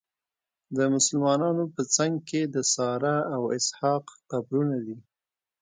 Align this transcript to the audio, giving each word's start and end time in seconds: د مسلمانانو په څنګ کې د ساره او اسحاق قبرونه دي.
د 0.77 0.79
مسلمانانو 0.93 1.63
په 1.75 1.81
څنګ 1.95 2.13
کې 2.29 2.41
د 2.55 2.57
ساره 2.73 3.15
او 3.35 3.41
اسحاق 3.57 4.05
قبرونه 4.31 4.77
دي. 4.85 4.97